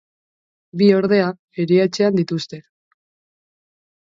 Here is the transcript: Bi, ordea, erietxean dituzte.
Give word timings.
Bi, 0.81 0.87
ordea, 0.99 1.27
erietxean 1.65 2.17
dituzte. 2.23 2.61